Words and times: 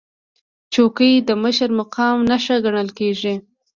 چوکۍ 0.73 1.13
د 1.27 1.29
مشر 1.43 1.69
مقام 1.79 2.17
نښه 2.29 2.55
ګڼل 2.65 2.89
کېږي. 2.99 3.33